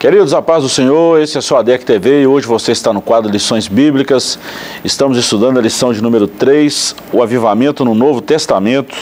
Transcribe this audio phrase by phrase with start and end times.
[0.00, 3.02] Queridos, a paz do Senhor, esse é sua ADEC TV e hoje você está no
[3.02, 4.38] quadro Lições Bíblicas.
[4.82, 8.96] Estamos estudando a lição de número 3, o avivamento no Novo Testamento.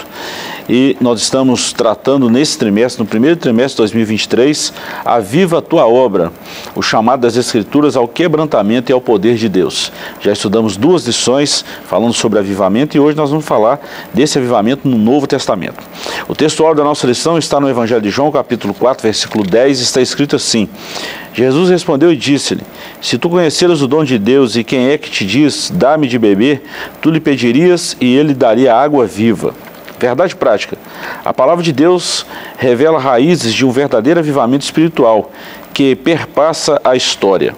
[0.69, 6.31] E nós estamos tratando nesse trimestre, no primeiro trimestre de 2023, Aviva a tua obra,
[6.75, 9.91] o chamado das Escrituras ao quebrantamento e ao poder de Deus.
[10.21, 13.81] Já estudamos duas lições falando sobre avivamento e hoje nós vamos falar
[14.13, 15.83] desse avivamento no Novo Testamento.
[16.29, 20.03] O textual da nossa lição está no Evangelho de João, capítulo 4, versículo 10, está
[20.03, 20.69] escrito assim:
[21.33, 22.63] Jesus respondeu e disse-lhe:
[23.01, 26.19] Se tu conheceras o dom de Deus e quem é que te diz, dá-me de
[26.19, 26.63] beber,
[27.01, 29.55] tu lhe pedirias e ele daria água viva.
[29.99, 30.79] Verdade prática.
[31.25, 32.25] A palavra de Deus
[32.57, 35.33] revela raízes de um verdadeiro avivamento espiritual
[35.75, 37.55] que perpassa a história.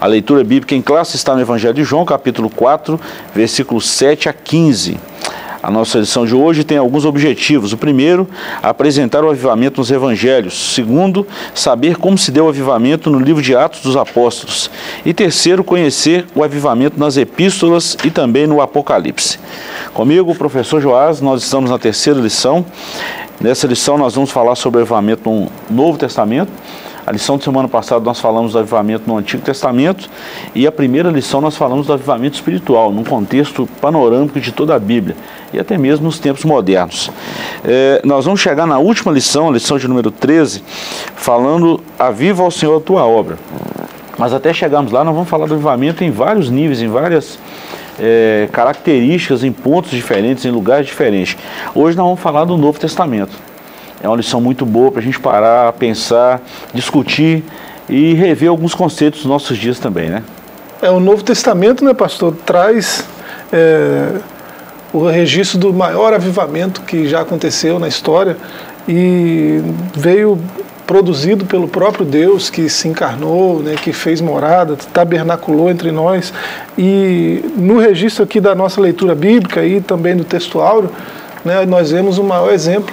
[0.00, 3.00] A leitura bíblica em classe está no Evangelho de João, capítulo 4,
[3.34, 4.98] versículos 7 a 15.
[5.62, 7.72] A nossa lição de hoje tem alguns objetivos.
[7.72, 8.28] O primeiro,
[8.60, 10.74] apresentar o avivamento nos evangelhos.
[10.74, 11.24] Segundo,
[11.54, 14.68] saber como se deu o avivamento no livro de Atos dos Apóstolos.
[15.06, 19.38] E terceiro, conhecer o avivamento nas epístolas e também no Apocalipse.
[19.94, 22.66] Comigo, o professor Joás, nós estamos na terceira lição.
[23.40, 26.50] Nessa lição nós vamos falar sobre o avivamento no Novo Testamento.
[27.04, 30.08] A lição de semana passada nós falamos do avivamento no Antigo Testamento
[30.54, 34.78] e a primeira lição nós falamos do avivamento espiritual, num contexto panorâmico de toda a
[34.78, 35.16] Bíblia
[35.52, 37.10] e até mesmo nos tempos modernos.
[37.64, 40.62] É, nós vamos chegar na última lição, a lição de número 13,
[41.16, 43.36] falando Aviva ao Senhor a tua obra.
[44.16, 47.36] Mas até chegarmos lá, nós vamos falar do avivamento em vários níveis, em várias
[47.98, 51.36] é, características, em pontos diferentes, em lugares diferentes.
[51.74, 53.51] Hoje nós vamos falar do Novo Testamento.
[54.02, 56.42] É uma lição muito boa para a gente parar, pensar,
[56.74, 57.44] discutir
[57.88, 60.24] e rever alguns conceitos dos nossos dias também, né?
[60.80, 63.06] É, o Novo Testamento, né, pastor, traz
[63.52, 64.16] é,
[64.92, 68.36] o registro do maior avivamento que já aconteceu na história
[68.88, 69.62] e
[69.94, 70.36] veio
[70.84, 76.32] produzido pelo próprio Deus que se encarnou, né, que fez morada, tabernaculou entre nós.
[76.76, 80.90] E no registro aqui da nossa leitura bíblica e também do texto áureo,
[81.44, 82.92] né, nós vemos o maior exemplo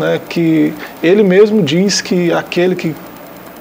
[0.00, 0.72] né, que
[1.02, 2.96] ele mesmo diz que aquele que,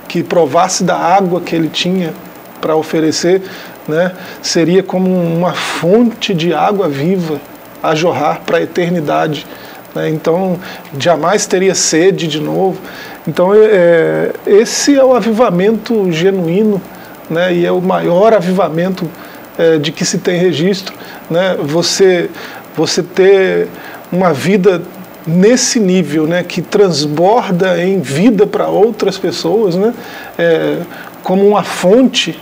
[0.07, 2.13] que provasse da água que ele tinha
[2.61, 3.41] para oferecer,
[3.87, 7.39] né, seria como uma fonte de água viva
[7.83, 9.45] a jorrar para a eternidade.
[9.93, 10.57] Né, então,
[10.97, 12.79] jamais teria sede de novo.
[13.27, 16.81] Então, é, esse é o avivamento genuíno
[17.29, 19.09] né, e é o maior avivamento
[19.57, 20.95] é, de que se tem registro.
[21.29, 22.29] Né, você,
[22.77, 23.67] você ter
[24.11, 24.81] uma vida
[25.29, 29.93] nesse nível, né, que transborda em vida para outras pessoas, né,
[30.37, 30.77] é,
[31.23, 32.39] como uma fonte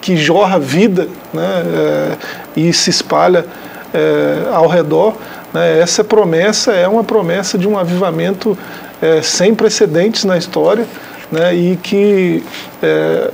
[0.00, 2.16] que jorra vida né, é,
[2.56, 3.44] e se espalha
[3.92, 5.14] é, ao redor.
[5.52, 8.56] Né, essa promessa é uma promessa de um avivamento
[9.02, 10.86] é, sem precedentes na história
[11.30, 12.42] né, e que
[12.82, 13.30] é,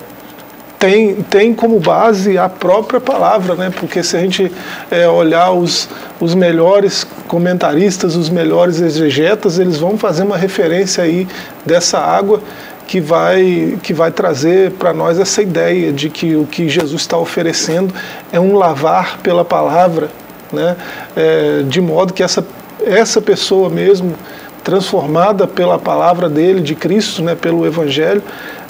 [0.87, 3.73] tem, tem como base a própria palavra, né?
[3.77, 4.53] porque se a gente
[4.89, 5.89] é, olhar os,
[6.21, 11.27] os melhores comentaristas, os melhores exegetas, eles vão fazer uma referência aí
[11.65, 12.41] dessa água
[12.87, 17.19] que vai, que vai trazer para nós essa ideia de que o que Jesus está
[17.19, 17.93] oferecendo
[18.33, 20.09] é um lavar pela palavra,
[20.53, 20.77] né?
[21.17, 22.47] É, de modo que essa,
[22.85, 24.15] essa pessoa mesmo,
[24.63, 28.23] transformada pela palavra dele, de Cristo, né, pelo Evangelho,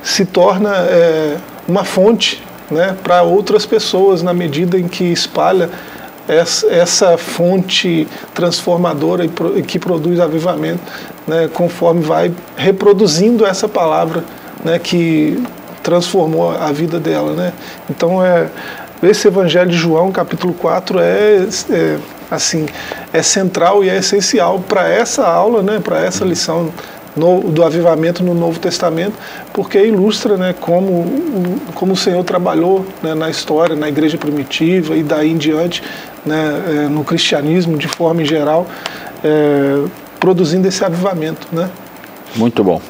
[0.02, 1.36] se torna é,
[1.68, 5.70] uma fonte né, para outras pessoas na medida em que espalha
[6.28, 10.80] essa, essa fonte transformadora e, que produz avivamento,
[11.26, 14.24] né, conforme vai reproduzindo essa palavra
[14.64, 15.42] né, que
[15.82, 17.32] transformou a vida dela.
[17.32, 17.52] Né?
[17.88, 18.48] Então, é,
[19.02, 22.66] esse Evangelho de João, capítulo 4, é, é assim
[23.12, 26.72] é central e é essencial para essa aula, né, para essa lição
[27.16, 29.14] do avivamento no Novo Testamento,
[29.52, 35.02] porque ilustra né, como, como o Senhor trabalhou né, na história, na igreja primitiva e
[35.02, 35.82] daí em diante,
[36.24, 38.66] né, é, no cristianismo de forma em geral,
[39.24, 39.82] é,
[40.20, 41.48] produzindo esse avivamento.
[41.50, 41.70] Né?
[42.34, 42.80] Muito bom.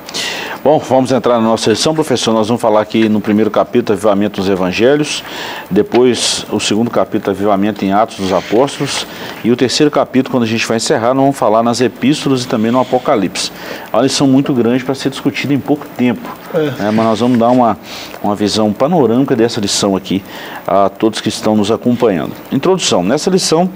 [0.66, 2.32] Bom, vamos entrar na nossa sessão, professor.
[2.34, 5.22] Nós vamos falar aqui no primeiro capítulo, Avivamento dos Evangelhos,
[5.70, 9.06] depois o segundo capítulo, Avivamento em Atos dos Apóstolos,
[9.44, 12.48] e o terceiro capítulo, quando a gente vai encerrar, nós vamos falar nas Epístolas e
[12.48, 13.52] também no Apocalipse.
[13.92, 16.58] É uma lição muito grande para ser discutida em pouco tempo, é.
[16.82, 16.90] né?
[16.92, 17.78] mas nós vamos dar uma,
[18.20, 20.20] uma visão panorâmica dessa lição aqui
[20.66, 22.32] a todos que estão nos acompanhando.
[22.50, 23.04] Introdução.
[23.04, 23.70] Nessa lição,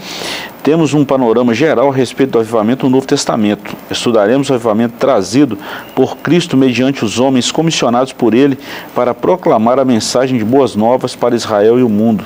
[0.63, 3.75] temos um panorama geral a respeito do avivamento no Novo Testamento.
[3.91, 5.59] Estudaremos o avivamento trazido
[5.95, 8.59] por Cristo mediante os homens comissionados por ele
[8.95, 12.25] para proclamar a mensagem de boas novas para Israel e o mundo.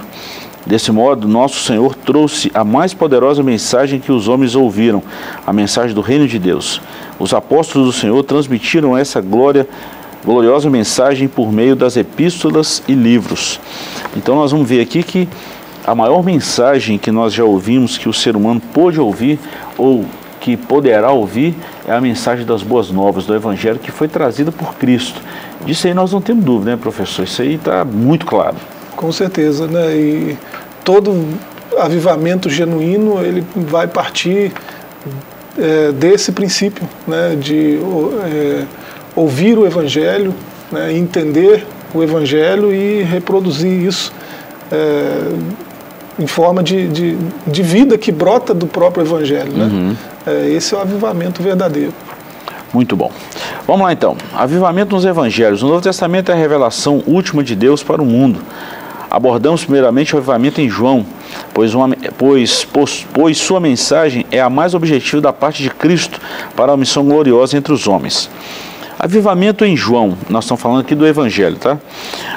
[0.67, 5.03] Desse modo, nosso Senhor trouxe a mais poderosa mensagem que os homens ouviram,
[5.47, 6.81] a mensagem do reino de Deus.
[7.19, 9.69] Os apóstolos do Senhor transmitiram essa glória
[10.25, 13.61] gloriosa mensagem por meio das epístolas e livros.
[14.17, 15.29] Então nós vamos ver aqui que
[15.85, 19.39] a maior mensagem que nós já ouvimos, que o ser humano pôde ouvir
[19.77, 20.05] ou
[20.41, 21.55] que poderá ouvir,
[21.87, 25.21] é a mensagem das boas novas do Evangelho que foi trazida por Cristo.
[25.65, 27.25] Disso aí nós não temos dúvida, né, professor?
[27.25, 28.57] Isso aí está muito claro.
[28.97, 29.95] Com certeza, né?
[29.97, 30.39] E
[30.85, 31.27] todo
[31.79, 34.53] avivamento genuíno ele vai partir
[35.59, 37.37] é, desse princípio, né?
[37.41, 37.79] De
[38.27, 38.65] é,
[39.17, 40.35] ouvir o Evangelho,
[40.71, 40.93] né?
[40.93, 44.13] entender o Evangelho e reproduzir isso.
[44.71, 45.33] É,
[46.19, 47.17] em forma de, de,
[47.47, 49.53] de, vida que brota do próprio Evangelho.
[49.53, 49.65] Né?
[49.65, 49.97] Uhum.
[50.27, 51.93] É, esse é o avivamento verdadeiro.
[52.73, 53.13] Muito bom.
[53.67, 54.17] Vamos lá então.
[54.35, 55.63] Avivamento nos Evangelhos.
[55.63, 58.41] O Novo Testamento é a revelação última de Deus para o mundo.
[59.11, 61.07] Abordamos primeiramente o avivamento em João,
[61.53, 61.89] pois, uma,
[62.19, 66.21] pois, pois, pois sua mensagem é a mais objetiva da parte de Cristo
[66.57, 68.29] para a missão gloriosa entre os homens.
[69.05, 71.79] Avivamento em João, nós estamos falando aqui do Evangelho, tá?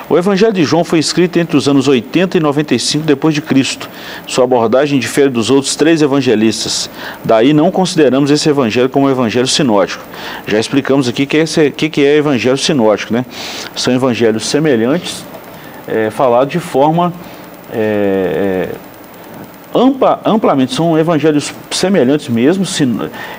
[0.10, 3.90] O Evangelho de João foi escrito entre os anos 80 e 95 depois de Cristo.
[4.28, 6.90] Sua abordagem difere dos outros três evangelistas.
[7.24, 10.04] Daí não consideramos esse evangelho como um evangelho sinótico.
[10.46, 13.26] Já explicamos aqui o que, é, que, é evangelho sinótico, né?
[13.74, 15.24] São evangelhos semelhantes,
[15.88, 17.14] é, falados de forma
[17.72, 18.87] é, é
[19.78, 22.66] ampla, amplamente, são evangelhos semelhantes mesmo,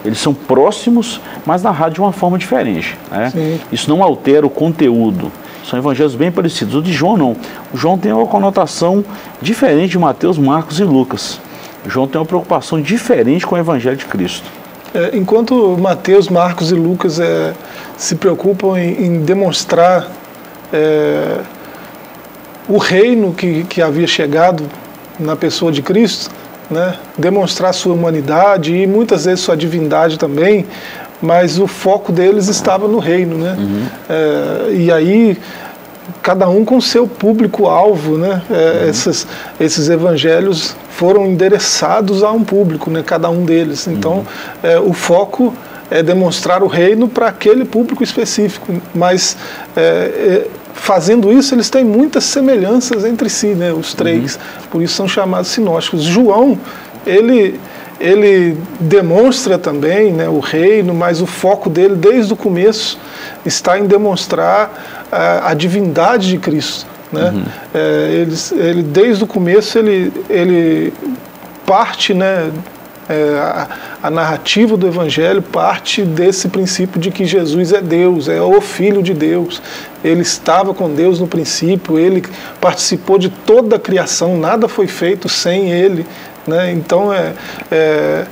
[0.04, 2.96] eles são próximos, mas narrados de uma forma diferente.
[3.10, 3.58] Né?
[3.72, 5.32] Isso não altera o conteúdo.
[5.68, 6.74] São evangelhos bem parecidos.
[6.76, 7.36] O de João não.
[7.74, 9.04] O João tem uma conotação
[9.42, 11.38] diferente de Mateus, Marcos e Lucas.
[11.84, 14.48] O João tem uma preocupação diferente com o evangelho de Cristo.
[14.94, 17.52] É, enquanto Mateus, Marcos e Lucas é,
[17.96, 20.08] se preocupam em, em demonstrar
[20.72, 21.40] é,
[22.66, 24.64] o reino que, que havia chegado
[25.18, 26.30] na pessoa de Cristo,
[26.70, 26.94] né?
[27.16, 30.66] demonstrar sua humanidade e muitas vezes sua divindade também,
[31.20, 33.36] mas o foco deles estava no reino.
[33.36, 33.56] Né?
[33.58, 33.86] Uhum.
[34.08, 35.38] É, e aí,
[36.22, 38.42] cada um com seu público-alvo, né?
[38.50, 38.90] É, uhum.
[38.90, 39.26] esses,
[39.58, 43.02] esses evangelhos foram endereçados a um público, né?
[43.04, 43.86] cada um deles.
[43.88, 44.24] Então, uhum.
[44.62, 45.54] é, o foco
[45.90, 49.36] é demonstrar o reino para aquele público específico, mas
[49.76, 50.46] é, é,
[50.78, 54.34] fazendo isso, eles têm muitas semelhanças entre si, né, os três.
[54.34, 54.40] Uhum.
[54.70, 56.02] Por isso são chamados sinóticos.
[56.02, 56.58] João,
[57.06, 57.60] ele,
[58.00, 62.98] ele demonstra também né, o reino, mas o foco dele, desde o começo,
[63.44, 66.86] está em demonstrar a, a divindade de Cristo.
[67.12, 67.30] Né?
[67.34, 67.44] Uhum.
[67.74, 70.92] É, ele, ele, desde o começo, ele, ele
[71.66, 72.50] parte né,
[73.08, 73.68] é, a,
[74.02, 79.02] a, narrativa do Evangelho parte desse princípio de que Jesus é Deus, é o Filho
[79.02, 79.62] de Deus.
[80.04, 82.22] Ele estava com Deus no princípio, ele
[82.60, 86.06] participou de toda a criação, nada foi feito sem ele.
[86.46, 86.72] Né?
[86.72, 87.32] Então, é,
[87.70, 88.26] é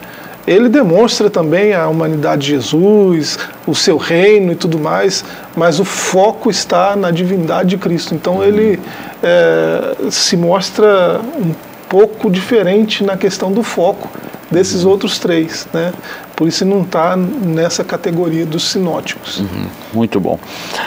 [0.46, 3.36] ele demonstra também a humanidade de Jesus,
[3.66, 5.24] o seu reino e tudo mais,
[5.56, 8.14] mas o foco está na divindade de Cristo.
[8.14, 8.78] Então ele
[9.22, 11.52] é, se mostra um
[11.88, 14.08] pouco diferente na questão do foco
[14.50, 15.92] desses outros três, né?
[16.34, 19.40] Por isso não está nessa categoria dos sinóticos.
[19.40, 20.38] Uhum, muito bom.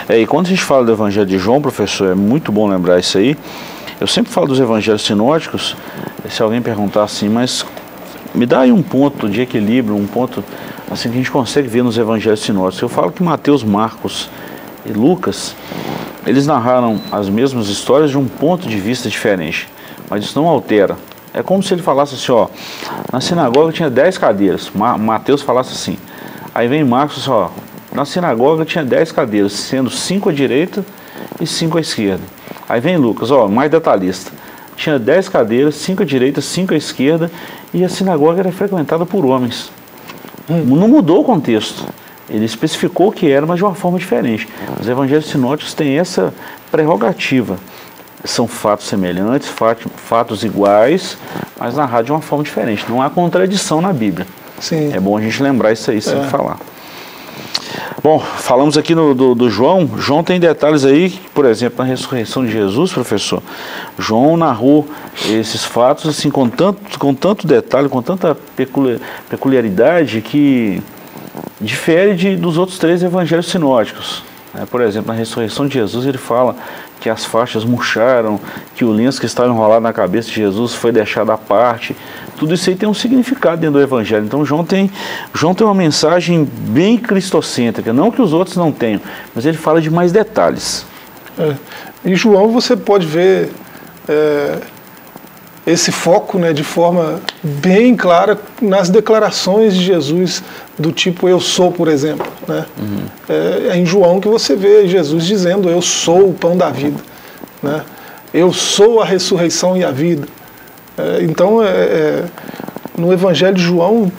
[0.08, 2.98] É, e quando a gente fala do Evangelho de João, professor, é muito bom lembrar
[2.98, 3.36] isso aí.
[4.00, 5.76] Eu sempre falo dos Evangelhos sinóticos.
[6.28, 7.66] Se alguém perguntar assim, mas
[8.34, 10.42] me dá aí um ponto de equilíbrio, um ponto
[10.90, 12.80] assim que a gente consegue ver nos Evangelhos sinóticos.
[12.80, 14.30] Eu falo que Mateus, Marcos
[14.86, 15.54] e Lucas,
[16.26, 19.68] eles narraram as mesmas histórias de um ponto de vista diferente,
[20.10, 20.96] mas isso não altera
[21.32, 22.48] é como se ele falasse assim, ó,
[23.12, 24.70] na sinagoga tinha 10 cadeiras.
[24.74, 25.96] Ma Mateus falasse assim.
[26.54, 27.50] Aí vem Marcos ó,
[27.92, 30.84] na sinagoga tinha 10 cadeiras, sendo 5 à direita
[31.40, 32.22] e 5 à esquerda.
[32.68, 34.32] Aí vem Lucas, ó, mais detalhista.
[34.76, 37.30] Tinha 10 cadeiras, 5 à direita, 5 à esquerda,
[37.72, 39.70] e a sinagoga era frequentada por homens.
[40.48, 40.64] Hum.
[40.76, 41.86] Não mudou o contexto.
[42.28, 44.48] Ele especificou o que era, mas de uma forma diferente.
[44.80, 46.32] Os evangelhos sinóticos têm essa
[46.70, 47.58] prerrogativa
[48.24, 49.48] são fatos semelhantes,
[49.96, 51.16] fatos iguais,
[51.58, 52.84] mas narrados de uma forma diferente.
[52.88, 54.26] Não há contradição na Bíblia.
[54.60, 54.92] Sim.
[54.92, 56.28] É bom a gente lembrar isso aí sempre é.
[56.28, 56.58] falar.
[58.02, 59.88] Bom, falamos aqui no, do, do, João.
[59.98, 63.42] João tem detalhes aí, por exemplo, na ressurreição de Jesus, professor.
[63.98, 64.88] João narrou
[65.28, 68.36] esses fatos assim com tanto, com tanto detalhe, com tanta
[69.28, 70.82] peculiaridade que
[71.60, 74.22] difere de, dos outros três evangelhos sinóticos.
[74.54, 76.56] É, por exemplo, na ressurreição de Jesus, ele fala
[77.00, 78.38] que as faixas murcharam,
[78.74, 81.96] que o lenço que estava enrolado na cabeça de Jesus foi deixado à parte.
[82.38, 84.24] Tudo isso aí tem um significado dentro do Evangelho.
[84.24, 84.90] Então, João tem,
[85.34, 89.00] João tem uma mensagem bem cristocêntrica, não que os outros não tenham,
[89.34, 90.84] mas ele fala de mais detalhes.
[91.38, 91.54] É.
[92.04, 93.50] Em João, você pode ver
[94.08, 94.58] é,
[95.66, 100.42] esse foco né, de forma bem clara nas declarações de Jesus,
[100.78, 102.26] do tipo eu sou, por exemplo.
[102.48, 102.64] Né?
[102.78, 103.04] Uhum.
[103.28, 106.98] É, é, em João que você vê Jesus dizendo eu sou o pão da vida.
[107.62, 107.82] Né?
[108.32, 110.26] Eu sou a ressurreição e a vida.
[110.96, 112.24] É, então, é, é,
[112.96, 114.10] no Evangelho de João,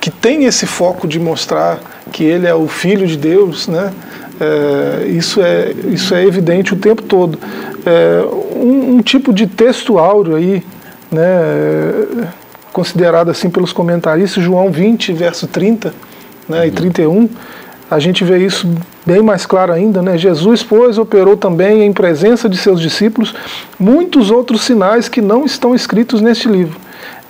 [0.00, 1.80] que tem esse foco de mostrar
[2.12, 3.92] que ele é o Filho de Deus, né?
[4.40, 7.38] É, isso, é, isso é evidente o tempo todo.
[7.86, 8.24] É,
[8.56, 10.64] um, um, tipo de texto áureo aí,
[11.10, 12.30] né,
[12.72, 15.94] considerado assim pelos comentaristas, João 20, verso 30
[16.48, 16.64] né, uhum.
[16.64, 17.28] e 31,
[17.90, 18.68] a gente vê isso
[19.06, 20.02] bem mais claro ainda.
[20.02, 20.18] Né?
[20.18, 23.34] Jesus, pois, operou também em presença de seus discípulos
[23.78, 26.80] muitos outros sinais que não estão escritos neste livro.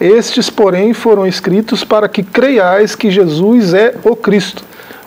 [0.00, 4.64] Estes, porém, foram escritos para que creiais que Jesus é o Cristo,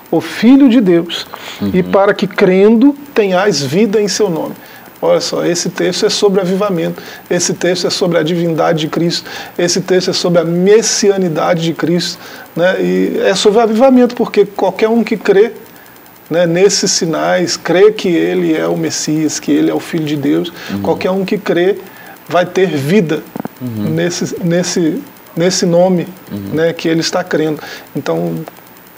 [0.10, 1.28] o Filho de Deus,
[1.62, 1.72] uhum.
[1.74, 4.56] e para que, crendo, tenhais vida em seu nome.
[5.02, 9.30] Olha só, esse texto é sobre avivamento, esse texto é sobre a divindade de Cristo,
[9.58, 12.18] esse texto é sobre a messianidade de Cristo,
[12.56, 12.78] né?
[12.82, 15.52] e é sobre avivamento, porque qualquer um que crê
[16.30, 20.18] né, nesses sinais, crê que ele é o Messias, que ele é o Filho de
[20.18, 20.82] Deus, uhum.
[20.82, 21.78] qualquer um que crê
[22.28, 23.22] vai ter vida
[23.62, 23.90] uhum.
[23.92, 25.02] nesse, nesse,
[25.36, 26.56] nesse nome uhum.
[26.56, 27.62] né, que ele está crendo.
[27.96, 28.44] Então,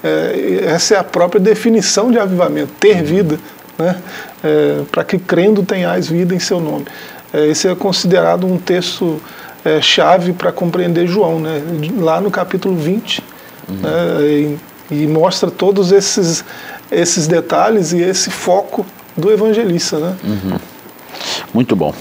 [0.03, 3.39] é, essa é a própria definição de avivamento, ter vida
[3.79, 3.96] né?
[4.44, 6.86] É, para que crendo tenhais vida em seu nome.
[7.32, 9.22] É, esse é considerado um texto
[9.63, 11.62] é, chave para compreender João, né?
[11.98, 13.24] lá no capítulo 20,
[13.70, 13.75] uhum.
[13.75, 13.89] né?
[14.22, 14.58] e,
[14.91, 16.44] e, mostra todos esses,
[16.91, 19.98] esses detalhes e esse foco do evangelista.
[19.98, 20.15] Né?
[20.24, 20.60] Uhum.
[21.53, 21.94] Muito bom.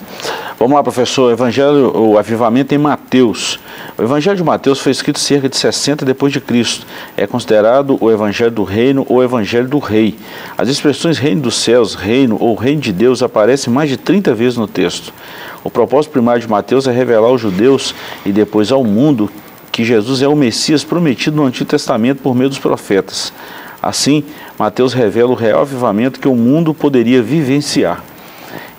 [0.58, 1.30] Vamos lá, professor.
[1.30, 3.60] Evangelho, o avivamento em Mateus.
[3.96, 6.84] O Evangelho de Mateus foi escrito cerca de 60 depois de Cristo.
[7.16, 10.16] É considerado o Evangelho do Reino ou Evangelho do Rei.
[10.56, 14.58] As expressões Reino dos Céus, Reino ou Reino de Deus aparecem mais de 30 vezes
[14.58, 15.14] no texto.
[15.62, 17.94] O propósito primário de Mateus é revelar aos judeus
[18.26, 19.30] e depois ao mundo
[19.70, 23.32] que Jesus é o Messias prometido no Antigo Testamento por meio dos profetas.
[23.80, 24.24] Assim,
[24.58, 28.02] Mateus revela o real avivamento que o mundo poderia vivenciar.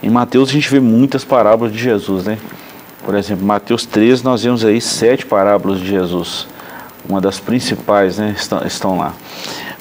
[0.02, 2.38] Em Mateus a gente vê muitas parábolas de Jesus, né?
[3.04, 6.48] Por exemplo, Mateus 13 nós vemos aí sete parábolas de Jesus.
[7.08, 8.34] Uma das principais, né?
[8.38, 9.14] Estão, estão lá.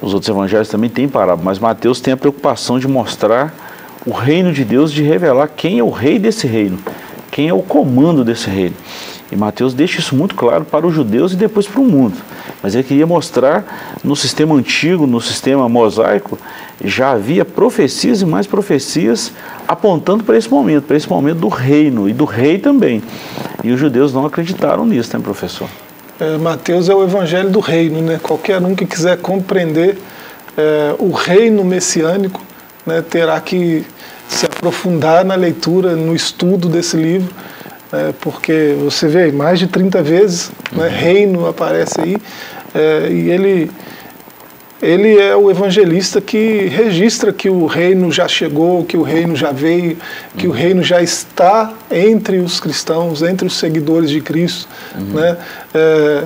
[0.03, 3.55] Os outros evangelhos também têm parábolas, mas Mateus tem a preocupação de mostrar
[4.05, 6.79] o reino de Deus, de revelar quem é o rei desse reino,
[7.31, 8.75] quem é o comando desse reino.
[9.31, 12.17] E Mateus deixa isso muito claro para os judeus e depois para o mundo.
[12.63, 16.39] Mas ele queria mostrar no sistema antigo, no sistema mosaico,
[16.83, 19.33] já havia profecias e mais profecias
[19.67, 23.03] apontando para esse momento, para esse momento do reino e do rei também.
[23.63, 25.69] E os judeus não acreditaram nisso, né, professor?
[26.19, 28.19] É, Mateus é o evangelho do reino, né?
[28.23, 29.99] Qualquer um que quiser compreender
[30.57, 32.41] é, o reino messiânico
[32.87, 33.85] né, terá que
[34.29, 37.33] se aprofundar na leitura, no estudo desse livro
[37.93, 40.91] é, porque você vê mais de 30 vezes, né, uhum.
[40.91, 42.17] reino aparece aí,
[42.75, 43.71] é, e ele,
[44.83, 49.53] ele é o evangelista que registra que o reino já chegou, que o reino já
[49.53, 49.97] veio,
[50.37, 50.53] que uhum.
[50.53, 55.21] o reino já está entre os cristãos, entre os seguidores de Cristo, uhum.
[55.21, 55.37] né,
[55.75, 56.25] é,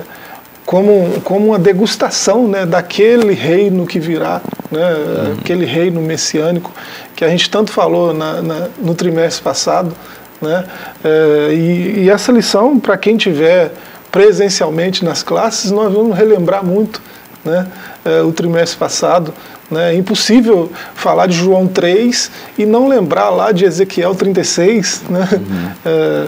[0.65, 5.33] como, como uma degustação né, daquele reino que virá, né, uhum.
[5.39, 6.71] aquele reino messiânico
[7.15, 9.95] que a gente tanto falou na, na, no trimestre passado,
[10.43, 10.65] né?
[11.03, 13.71] É, e, e, essa lição, para quem tiver
[14.11, 17.01] presencialmente nas classes, nós vamos relembrar muito
[17.43, 17.67] né?
[18.05, 19.33] É, o trimestre passado.
[19.69, 19.93] Né?
[19.93, 25.03] É impossível falar de João 3 e não lembrar lá de Ezequiel 36.
[25.09, 25.27] Né?
[25.31, 25.71] Uhum.
[25.85, 26.27] É,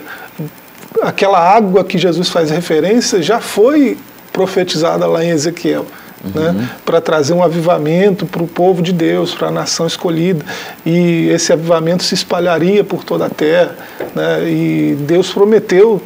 [1.01, 3.97] aquela água que Jesus faz referência já foi
[4.33, 5.85] profetizada lá em Ezequiel
[6.33, 6.67] né, uhum.
[6.85, 10.45] para trazer um avivamento para o povo de Deus, para a nação escolhida.
[10.85, 13.75] E esse avivamento se espalharia por toda a terra.
[14.15, 16.01] Né, e Deus prometeu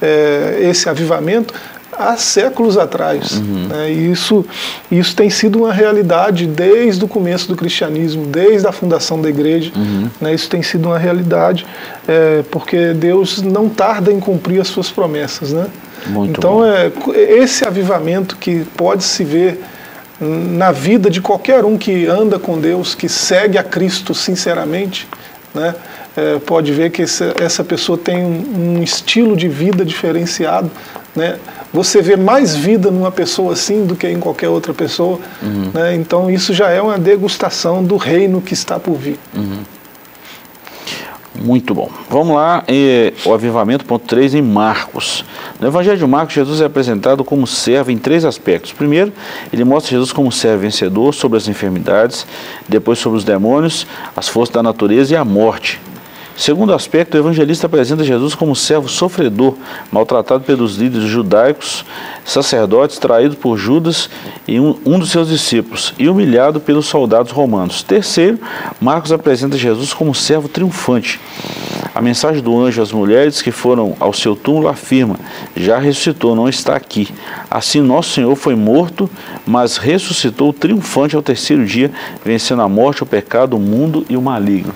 [0.00, 1.54] é, esse avivamento
[2.00, 3.32] há séculos atrás.
[3.32, 3.66] Uhum.
[3.68, 4.44] Né, e isso,
[4.90, 9.70] isso tem sido uma realidade desde o começo do cristianismo, desde a fundação da igreja.
[9.76, 10.08] Uhum.
[10.20, 11.66] Né, isso tem sido uma realidade,
[12.08, 15.52] é, porque Deus não tarda em cumprir as suas promessas.
[15.52, 15.66] Né?
[16.06, 16.64] Muito então, bom.
[16.64, 19.60] é esse avivamento que pode se ver
[20.20, 25.08] na vida de qualquer um que anda com Deus, que segue a Cristo sinceramente,
[25.54, 25.74] né?
[26.16, 30.68] É, pode ver que essa, essa pessoa tem um, um, estilo de vida diferenciado.
[31.14, 31.38] Né?
[31.72, 35.20] Você vê mais vida numa pessoa assim do que em qualquer outra pessoa.
[35.40, 35.70] Uhum.
[35.72, 35.94] Né?
[35.94, 39.20] Então, isso já é uma degustação do reino que está por vir.
[39.32, 39.60] Uhum.
[41.34, 41.88] Muito bom.
[42.08, 42.64] Vamos lá,
[43.24, 45.24] o avivamento, ponto 3, em Marcos.
[45.60, 48.72] No Evangelho de Marcos, Jesus é apresentado como servo em três aspectos.
[48.72, 49.12] Primeiro,
[49.52, 52.26] ele mostra Jesus como servo vencedor sobre as enfermidades,
[52.68, 55.80] depois sobre os demônios, as forças da natureza e a morte.
[56.36, 59.54] Segundo aspecto, o evangelista apresenta Jesus como servo sofredor,
[59.92, 61.84] maltratado pelos líderes judaicos,
[62.24, 64.08] sacerdotes, traído por Judas
[64.48, 67.82] e um, um, dos seus discípulos, e humilhado pelos soldados romanos.
[67.82, 68.38] Terceiro,
[68.80, 71.20] Marcos apresenta Jesus como servo triunfante.
[71.94, 75.16] A mensagem do anjo às mulheres que foram ao seu túmulo afirma:
[75.56, 77.08] já ressuscitou, não está aqui.
[77.50, 79.10] Assim, nosso Senhor foi morto,
[79.44, 81.90] mas ressuscitou triunfante ao terceiro dia,
[82.24, 84.72] vencendo a morte, o pecado, o mundo e o maligno.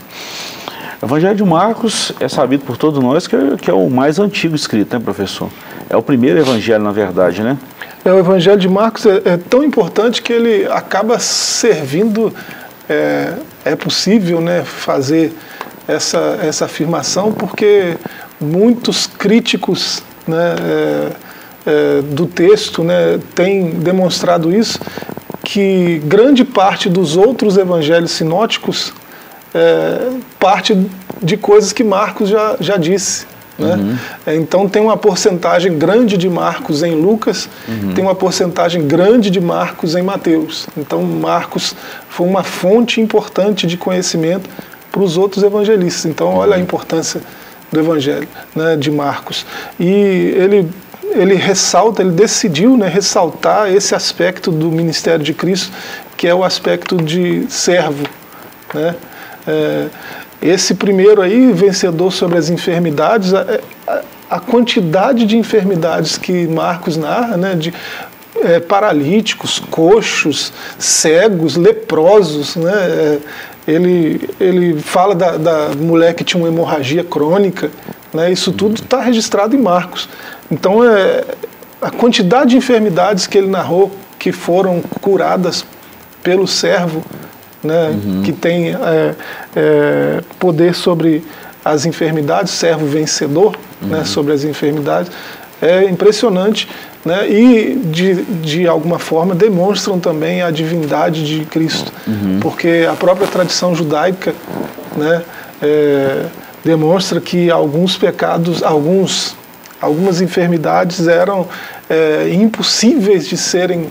[1.05, 4.19] O Evangelho de Marcos é sabido por todos nós que é, que é o mais
[4.19, 5.51] antigo escrito, né, professor?
[5.91, 7.59] É o primeiro evangelho, na verdade, né?
[8.03, 12.33] É, o Evangelho de Marcos é, é tão importante que ele acaba servindo.
[12.89, 13.35] É,
[13.67, 15.35] é possível né, fazer
[15.87, 17.99] essa, essa afirmação porque
[18.41, 21.11] muitos críticos né, é,
[21.67, 24.81] é, do texto né, têm demonstrado isso,
[25.45, 28.91] que grande parte dos outros evangelhos sinóticos
[29.55, 30.77] é, parte
[31.23, 33.27] de coisas que Marcos já, já disse.
[33.59, 33.75] Né?
[33.75, 33.97] Uhum.
[34.27, 37.95] É, então tem uma porcentagem grande de Marcos em Lucas, uhum.
[37.95, 40.67] tem uma porcentagem grande de Marcos em Mateus.
[40.77, 41.75] Então Marcos
[42.09, 44.51] foi uma fonte importante de conhecimento
[44.91, 46.07] para os outros evangelistas.
[46.07, 46.39] Então uhum.
[46.39, 47.21] olha a importância
[47.71, 49.47] do Evangelho né, de Marcos.
[49.79, 50.69] E ele
[51.15, 55.73] ele ressalta, ele decidiu né, ressaltar esse aspecto do ministério de Cristo,
[56.17, 58.05] que é o aspecto de servo.
[58.73, 58.97] Né?
[59.47, 59.89] É,
[60.41, 66.97] esse primeiro aí, vencedor sobre as enfermidades, a, a, a quantidade de enfermidades que Marcos
[66.97, 67.73] narra, né, de
[68.43, 73.19] é, paralíticos, coxos, cegos, leprosos, né, é,
[73.67, 77.71] ele, ele fala da, da mulher que tinha uma hemorragia crônica,
[78.13, 80.09] né, isso tudo está registrado em Marcos.
[80.51, 81.25] Então, é,
[81.81, 85.65] a quantidade de enfermidades que ele narrou que foram curadas
[86.23, 87.03] pelo servo
[87.65, 88.23] né, uhum.
[88.23, 89.15] que tem é,
[89.57, 91.25] é, poder sobre
[91.65, 93.89] as enfermidades, servo vencedor né, uhum.
[93.89, 95.11] né, sobre as enfermidades,
[95.63, 96.69] é impressionante
[97.05, 102.39] né, e, de, de alguma forma, demonstram também a divindade de Cristo, uhum.
[102.41, 104.35] porque a própria tradição judaica
[104.97, 105.23] né,
[105.63, 106.27] é,
[106.65, 109.37] demonstra que alguns pecados, alguns,
[109.81, 111.47] algumas enfermidades eram
[111.89, 113.89] é, impossíveis de serem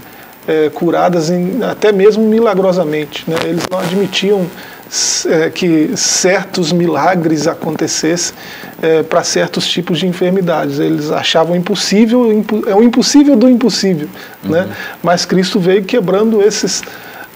[0.48, 3.30] é, curadas em, até mesmo milagrosamente.
[3.30, 3.36] Né?
[3.46, 4.48] Eles não admitiam
[5.26, 8.36] é, que certos milagres acontecessem
[8.82, 10.80] é, para certos tipos de enfermidades.
[10.80, 14.08] Eles achavam impossível, impo, é o impossível do impossível.
[14.44, 14.62] Né?
[14.62, 14.68] Uhum.
[14.68, 14.76] Né?
[15.02, 16.84] Mas Cristo veio quebrando esses,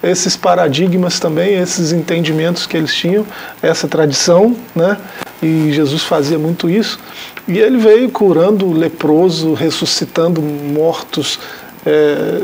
[0.02, 3.26] esses paradigmas também, esses entendimentos que eles tinham,
[3.60, 4.96] essa tradição, né?
[5.42, 7.00] e Jesus fazia muito isso.
[7.46, 11.40] E ele veio curando leproso, ressuscitando mortos.
[11.86, 12.40] É,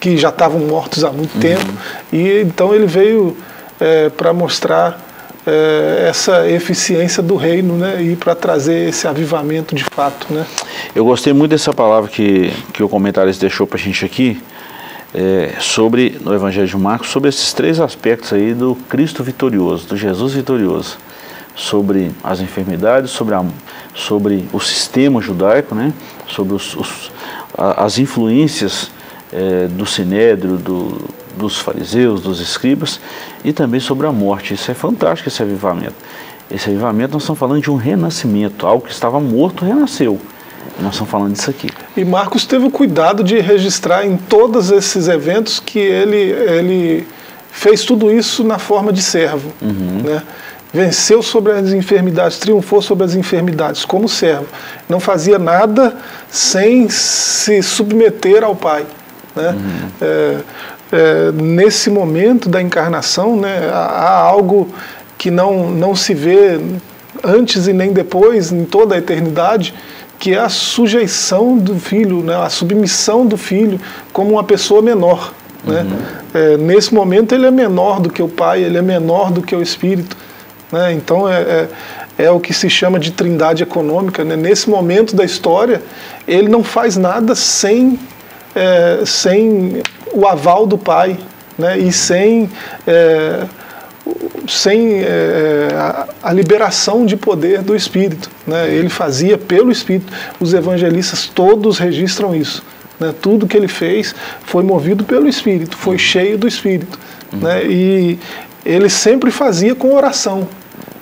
[0.00, 1.40] que já estavam mortos há muito uhum.
[1.40, 1.72] tempo.
[2.12, 3.36] E então ele veio
[3.80, 5.00] é, para mostrar
[5.46, 10.26] é, essa eficiência do reino né, e para trazer esse avivamento de fato.
[10.32, 10.46] Né.
[10.94, 14.42] Eu gostei muito dessa palavra que, que o comentarista deixou para a gente aqui,
[15.14, 19.96] é, sobre, no Evangelho de Marcos, sobre esses três aspectos aí do Cristo vitorioso, do
[19.96, 20.98] Jesus vitorioso.
[21.56, 23.44] Sobre as enfermidades, sobre, a,
[23.94, 25.92] sobre o sistema judaico, né,
[26.28, 27.10] sobre os, os,
[27.56, 28.92] as influências
[29.32, 31.00] é, do sinédrio, do,
[31.36, 33.00] dos fariseus, dos escribas,
[33.44, 34.54] e também sobre a morte.
[34.54, 35.94] Isso é fantástico, esse avivamento.
[36.50, 40.18] Esse avivamento, nós estamos falando de um renascimento, algo que estava morto renasceu.
[40.80, 41.68] Nós estamos falando disso aqui.
[41.96, 47.06] E Marcos teve o cuidado de registrar em todos esses eventos que ele, ele
[47.50, 49.52] fez tudo isso na forma de servo.
[49.60, 50.02] Uhum.
[50.04, 50.22] Né?
[50.72, 54.46] Venceu sobre as enfermidades, triunfou sobre as enfermidades como servo.
[54.88, 55.96] Não fazia nada
[56.30, 58.86] sem se submeter ao Pai.
[59.34, 59.50] Né?
[59.50, 59.88] Uhum.
[60.00, 60.36] É,
[60.90, 64.68] é, nesse momento da encarnação, né, há algo
[65.16, 66.58] que não, não se vê
[67.22, 69.74] antes e nem depois, em toda a eternidade,
[70.18, 73.80] que é a sujeição do filho, né, a submissão do filho
[74.12, 75.32] como uma pessoa menor.
[75.64, 75.82] Né?
[75.82, 75.98] Uhum.
[76.34, 79.54] É, nesse momento ele é menor do que o pai, ele é menor do que
[79.54, 80.16] o espírito.
[80.72, 80.92] Né?
[80.92, 81.68] Então é, é,
[82.18, 84.24] é, o que se chama de trindade econômica.
[84.24, 84.36] Né?
[84.36, 85.82] Nesse momento da história,
[86.26, 87.98] ele não faz nada sem
[88.58, 91.16] é, sem o aval do pai
[91.56, 92.50] né, e sem,
[92.86, 93.44] é,
[94.48, 98.28] sem é, a, a, liberação de poder do Espírito.
[98.46, 98.68] Né?
[98.68, 100.12] Ele fazia pelo Espírito.
[100.40, 102.64] Os evangelistas todos registram isso.
[102.98, 103.14] Né?
[103.22, 106.98] Tudo que ele fez foi movido pelo Espírito, foi cheio do Espírito.
[107.32, 107.38] Uhum.
[107.40, 107.64] Né?
[107.64, 108.18] E
[108.64, 110.48] ele sempre fazia com oração,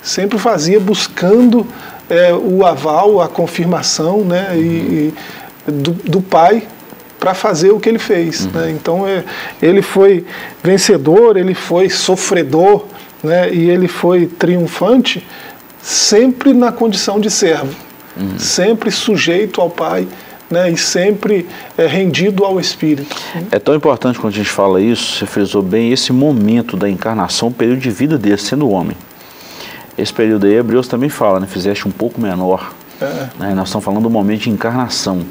[0.02, 1.66] sempre fazia buscando
[2.08, 4.50] é, o aval, a confirmação né?
[4.54, 5.12] e,
[5.66, 6.62] e do, do Pai
[7.26, 8.44] para fazer o que ele fez.
[8.44, 8.52] Uhum.
[8.52, 8.70] Né?
[8.70, 9.24] Então é,
[9.60, 10.24] ele foi
[10.62, 12.84] vencedor, ele foi sofredor
[13.20, 13.52] né?
[13.52, 15.26] e ele foi triunfante
[15.82, 17.74] sempre na condição de servo,
[18.16, 18.38] uhum.
[18.38, 20.06] sempre sujeito ao Pai.
[20.48, 21.44] Né, e sempre
[21.76, 23.16] é, rendido ao Espírito.
[23.50, 27.48] É tão importante quando a gente fala isso, você frisou bem, esse momento da encarnação,
[27.48, 28.96] o período de vida dele, sendo homem.
[29.98, 32.72] Esse período aí, Hebreus também fala, né, fizeste um pouco menor.
[33.00, 33.26] É.
[33.40, 35.26] Né, nós estamos falando do momento de encarnação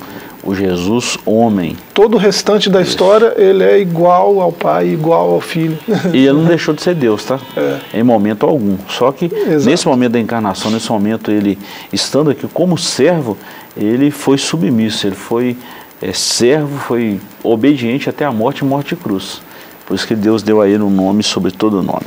[0.46, 1.76] o Jesus homem.
[1.94, 5.78] Todo o restante da história, ele é igual ao Pai, igual ao Filho.
[6.14, 7.40] E ele não deixou de ser Deus, tá?
[7.58, 8.00] É.
[8.00, 8.78] Em momento algum.
[8.88, 9.66] Só que Exato.
[9.66, 11.58] nesse momento da encarnação, nesse momento ele
[11.92, 13.38] estando aqui como servo,
[13.76, 15.58] ele foi submisso, ele foi
[16.02, 19.42] é, servo, foi obediente até a morte e morte de cruz.
[19.86, 22.06] Por isso que Deus deu a ele um nome sobre todo nome.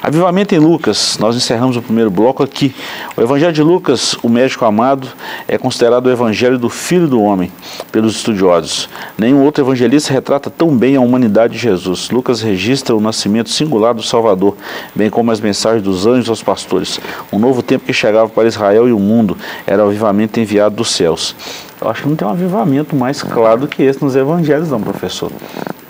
[0.00, 2.74] Avivamento em Lucas, nós encerramos o primeiro bloco aqui.
[3.16, 5.08] O Evangelho de Lucas, o médico amado,
[5.48, 7.52] é considerado o Evangelho do Filho do Homem
[7.90, 8.88] pelos estudiosos.
[9.18, 12.10] Nenhum outro evangelista retrata tão bem a humanidade de Jesus.
[12.10, 14.56] Lucas registra o nascimento singular do Salvador,
[14.94, 17.00] bem como as mensagens dos anjos aos pastores.
[17.32, 19.36] Um novo tempo que chegava para Israel e o mundo
[19.66, 21.34] era o avivamento enviado dos céus.
[21.80, 24.80] Eu acho que não tem um avivamento mais claro do que esse nos evangelhos, não,
[24.80, 25.30] professor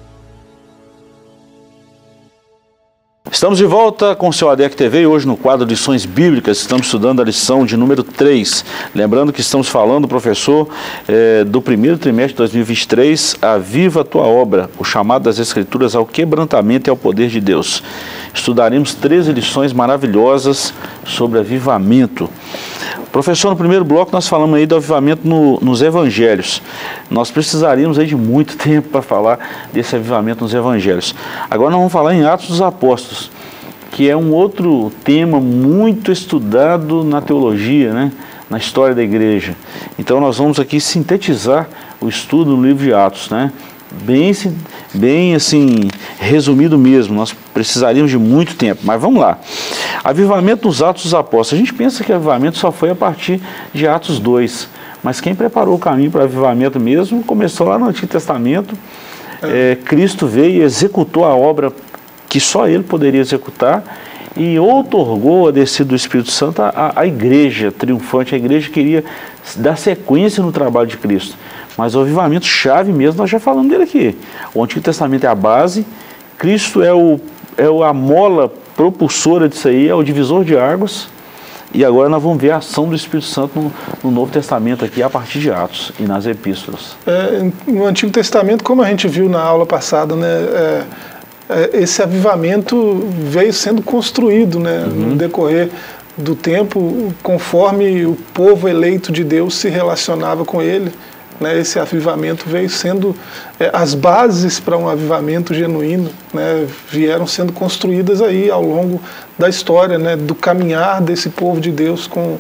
[3.34, 6.86] Estamos de volta com o seu ADEC TV e hoje no quadro Lições Bíblicas estamos
[6.86, 8.64] estudando a lição de número 3.
[8.94, 10.70] Lembrando que estamos falando, professor,
[11.08, 15.96] é, do primeiro trimestre de 2023, a Viva a Tua Obra, o chamado das Escrituras
[15.96, 17.82] ao quebrantamento e ao poder de Deus.
[18.32, 20.72] Estudaremos 13 lições maravilhosas
[21.04, 22.30] sobre avivamento.
[23.14, 26.64] Professor, no primeiro bloco nós falamos aí do avivamento no, nos evangelhos.
[27.12, 31.14] Nós precisaríamos aí de muito tempo para falar desse avivamento nos evangelhos.
[31.48, 33.30] Agora nós vamos falar em Atos dos Apóstolos,
[33.92, 38.12] que é um outro tema muito estudado na teologia, né?
[38.50, 39.56] na história da igreja.
[40.00, 41.70] Então nós vamos aqui sintetizar
[42.02, 43.52] o estudo no livro de Atos, né?
[44.02, 44.34] Bem,
[44.92, 49.38] bem assim, resumido mesmo, nós precisaríamos de muito tempo, mas vamos lá.
[50.04, 51.54] Avivamento dos Atos dos Apóstolos.
[51.54, 53.40] A gente pensa que avivamento só foi a partir
[53.72, 54.68] de Atos 2,
[55.04, 58.76] mas quem preparou o caminho para avivamento mesmo começou lá no Antigo Testamento.
[59.44, 61.72] É, Cristo veio e executou a obra
[62.28, 63.84] que só ele poderia executar
[64.36, 68.34] e outorgou a descida do Espírito Santo à, à igreja triunfante.
[68.34, 69.04] A igreja queria
[69.58, 71.38] dar sequência no trabalho de Cristo.
[71.78, 74.18] Mas o avivamento chave mesmo, nós já falamos dele aqui.
[74.54, 75.86] O Antigo Testamento é a base,
[76.38, 77.20] Cristo é, o,
[77.58, 81.08] é a mola propulsora disso aí, é o divisor de águas.
[81.74, 85.02] E agora nós vamos ver a ação do Espírito Santo no, no Novo Testamento aqui,
[85.02, 86.96] a partir de Atos e nas epístolas.
[87.08, 90.84] É, no Antigo Testamento, como a gente viu na aula passada, né, é,
[91.50, 95.10] é, esse avivamento veio sendo construído né, uhum.
[95.10, 95.70] no decorrer
[96.16, 100.92] do tempo, conforme o povo eleito de Deus se relacionava com ele
[101.44, 103.16] né, esse avivamento veio sendo,
[103.60, 109.02] é, as bases para um avivamento genuíno né, vieram sendo construídas aí ao longo
[109.38, 112.38] da história, né, do caminhar desse povo de Deus com,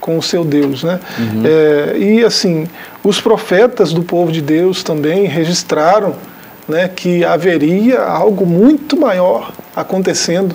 [0.00, 0.84] com o seu Deus.
[0.84, 1.00] Né?
[1.18, 1.42] Uhum.
[1.44, 2.68] É, e assim,
[3.02, 6.14] os profetas do povo de Deus também registraram
[6.68, 10.54] né, que haveria algo muito maior acontecendo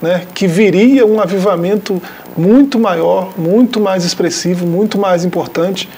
[0.00, 2.02] né, que viria um avivamento
[2.36, 5.88] muito maior, muito mais expressivo, muito mais importante,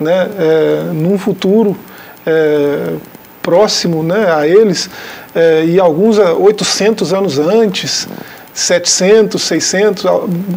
[0.00, 1.76] né, é, num futuro
[2.26, 2.94] é,
[3.42, 4.90] próximo né, a eles,
[5.34, 8.06] é, e alguns 800 anos antes,
[8.52, 10.04] 700, 600,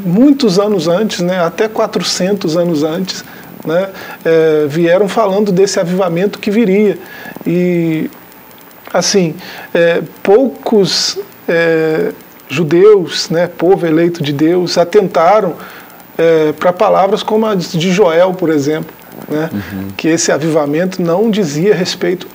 [0.03, 3.23] muitos anos antes, né, até 400 anos antes,
[3.65, 3.89] né,
[4.25, 6.97] é, vieram falando desse avivamento que viria.
[7.45, 8.09] E,
[8.93, 9.35] assim,
[9.73, 12.11] é, poucos é,
[12.49, 15.55] judeus, né, povo eleito de Deus, atentaram
[16.17, 18.93] é, para palavras como a de Joel, por exemplo,
[19.31, 19.87] né, uhum.
[19.95, 22.27] que esse avivamento não dizia respeito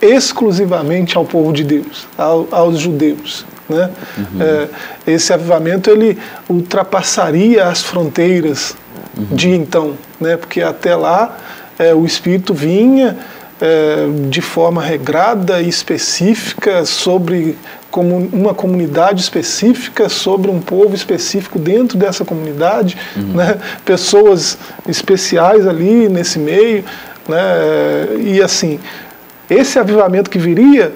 [0.00, 3.46] exclusivamente ao povo de Deus, ao, aos judeus.
[3.68, 3.90] Né?
[4.18, 4.42] Uhum.
[4.42, 4.68] É,
[5.12, 8.76] esse avivamento ele ultrapassaria as fronteiras
[9.16, 9.34] uhum.
[9.34, 10.36] de então, né?
[10.36, 11.38] porque até lá
[11.78, 13.16] é, o Espírito vinha
[13.60, 17.56] é, de forma regrada e específica sobre
[17.94, 23.34] como uma comunidade específica, sobre um povo específico dentro dessa comunidade, uhum.
[23.34, 23.56] né?
[23.84, 26.84] pessoas especiais ali nesse meio.
[27.28, 28.16] Né?
[28.18, 28.80] E assim,
[29.48, 30.92] esse avivamento que viria,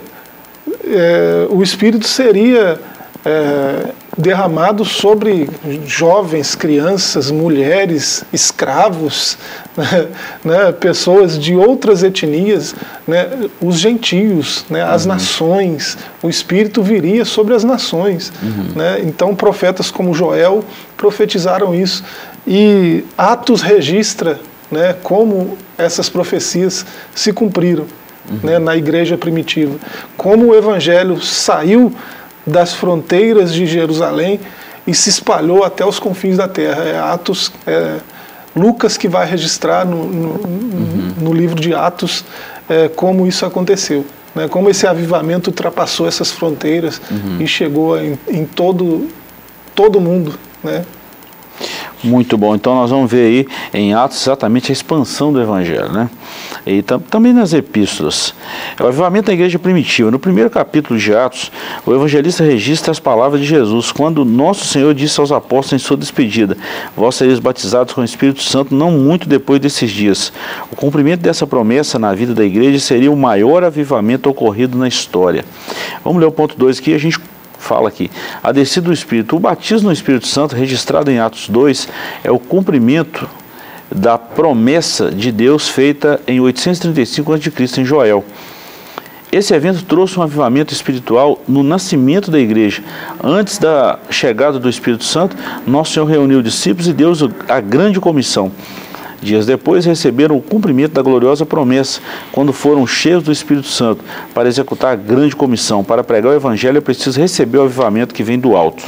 [0.84, 2.80] é, o Espírito seria
[3.24, 5.48] é, derramado sobre
[5.86, 9.38] jovens, crianças, mulheres, escravos,
[9.76, 10.08] né,
[10.44, 12.74] né, pessoas de outras etnias,
[13.06, 13.28] né,
[13.60, 15.12] os gentios, né, as uhum.
[15.12, 15.96] nações.
[16.20, 18.32] O Espírito viria sobre as nações.
[18.42, 18.72] Uhum.
[18.74, 20.64] Né, então, profetas como Joel
[20.96, 22.02] profetizaram isso.
[22.44, 24.40] E Atos registra
[25.02, 27.86] como essas profecias se cumpriram
[28.28, 28.58] uhum.
[28.58, 29.76] na igreja primitiva.
[30.16, 31.94] Como o evangelho saiu
[32.46, 34.40] das fronteiras de Jerusalém
[34.86, 36.84] e se espalhou até os confins da terra.
[36.84, 37.98] É Atos, é,
[38.56, 41.14] Lucas que vai registrar no, no, uhum.
[41.20, 42.24] no livro de Atos
[42.68, 44.04] é, como isso aconteceu.
[44.34, 47.38] Né, como esse avivamento ultrapassou essas fronteiras uhum.
[47.40, 49.08] e chegou em, em todo
[49.74, 50.84] todo mundo, né?
[52.02, 52.54] Muito bom.
[52.54, 56.08] Então nós vamos ver aí em Atos exatamente a expansão do Evangelho, né?
[56.68, 58.34] E tam, também nas epístolas.
[58.78, 60.10] É o avivamento da igreja primitiva.
[60.10, 61.50] No primeiro capítulo de Atos,
[61.86, 65.96] o evangelista registra as palavras de Jesus, quando nosso Senhor disse aos apóstolos em sua
[65.96, 66.58] despedida:
[66.94, 70.30] Vós sereis batizados com o Espírito Santo não muito depois desses dias.
[70.70, 75.46] O cumprimento dessa promessa na vida da igreja seria o maior avivamento ocorrido na história.
[76.04, 77.18] Vamos ler o ponto 2 aqui, a gente
[77.58, 78.10] fala aqui,
[78.42, 79.36] a descida do Espírito.
[79.36, 81.88] O batismo no Espírito Santo, registrado em Atos 2,
[82.24, 83.28] é o cumprimento
[83.90, 87.80] da promessa de Deus feita em 835 a.C.
[87.80, 88.24] em Joel.
[89.30, 92.82] Esse evento trouxe um avivamento espiritual no nascimento da igreja.
[93.22, 97.12] Antes da chegada do Espírito Santo, Nosso Senhor reuniu discípulos e deu
[97.46, 98.50] a grande comissão
[99.20, 104.48] Dias depois receberam o cumprimento da gloriosa promessa, quando foram cheios do Espírito Santo, para
[104.48, 105.82] executar a grande comissão.
[105.82, 108.84] Para pregar o Evangelho é preciso receber o avivamento que vem do alto.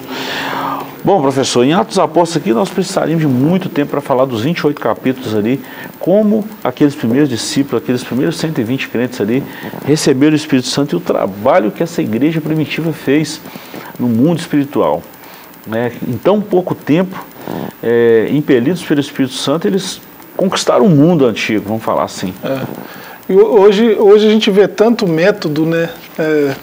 [1.03, 4.79] Bom, professor, em Atos Apóstolos aqui nós precisaríamos de muito tempo para falar dos 28
[4.79, 5.59] capítulos ali,
[5.99, 9.43] como aqueles primeiros discípulos, aqueles primeiros 120 crentes ali
[9.87, 13.41] receberam o Espírito Santo e o trabalho que essa igreja primitiva fez
[13.99, 15.03] no mundo espiritual.
[15.67, 15.91] Né?
[16.07, 17.25] Em tão pouco tempo,
[17.83, 20.03] é, impelidos pelo Espírito Santo, eles
[20.37, 22.35] conquistaram o mundo antigo, vamos falar assim.
[22.45, 23.33] É.
[23.33, 26.55] Hoje, hoje a gente vê tanto método né, é,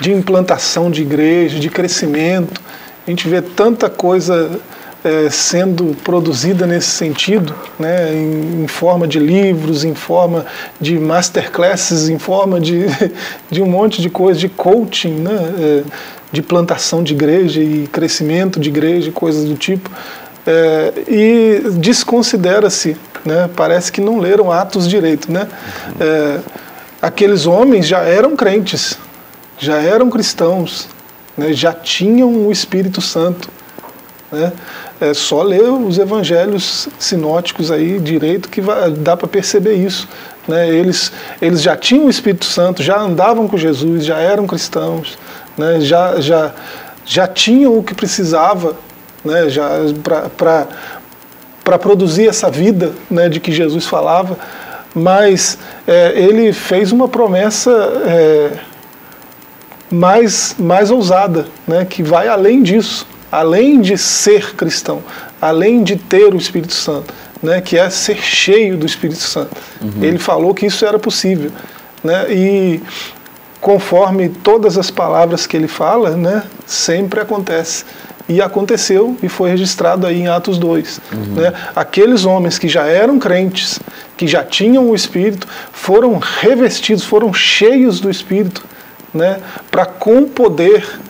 [0.00, 2.63] de implantação de igreja, de crescimento,
[3.06, 4.58] a gente vê tanta coisa
[5.04, 10.46] é, sendo produzida nesse sentido, né, em, em, forma de livros, em forma
[10.80, 12.86] de masterclasses, em forma de,
[13.50, 15.82] de um monte de coisa, de coaching, né, é,
[16.32, 19.90] de plantação de igreja e crescimento de igreja, coisas do tipo.
[20.46, 23.48] É, e desconsidera-se né?
[23.56, 25.48] Parece que não leram Atos direito, né?
[25.98, 26.40] É,
[27.00, 28.98] aqueles homens já eram crentes,
[29.58, 30.88] já eram cristãos,
[31.36, 31.52] né?
[31.52, 33.48] já tinham o Espírito Santo,
[34.30, 34.52] né?
[35.00, 40.08] É só ler os evangelhos sinóticos aí direito que vai, dá para perceber isso.
[40.46, 40.68] Né?
[40.68, 45.18] Eles, eles já tinham o Espírito Santo, já andavam com Jesus, já eram cristãos,
[45.58, 45.80] né?
[45.80, 46.52] já, já,
[47.04, 48.76] já tinham o que precisava
[49.24, 49.42] né?
[51.64, 54.38] para produzir essa vida né, de que Jesus falava,
[54.94, 57.70] mas é, ele fez uma promessa
[58.06, 58.50] é,
[59.94, 65.02] mais, mais ousada, né, que vai além disso, além de ser cristão,
[65.40, 69.56] além de ter o Espírito Santo, né, que é ser cheio do Espírito Santo.
[69.80, 70.02] Uhum.
[70.02, 71.50] Ele falou que isso era possível.
[72.02, 72.82] Né, e
[73.60, 77.84] conforme todas as palavras que ele fala, né, sempre acontece.
[78.26, 81.00] E aconteceu e foi registrado aí em Atos 2.
[81.12, 81.34] Uhum.
[81.34, 81.52] Né?
[81.76, 83.78] Aqueles homens que já eram crentes,
[84.16, 88.64] que já tinham o Espírito, foram revestidos, foram cheios do Espírito,
[89.14, 89.38] né?
[89.70, 91.00] para com poder